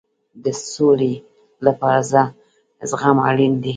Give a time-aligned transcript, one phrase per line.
[0.43, 1.13] د سولې
[1.65, 2.01] لپاره
[2.91, 3.69] زغم اړین دی